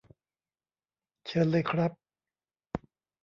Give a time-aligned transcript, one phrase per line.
[1.27, 1.91] เชิญเลยครับ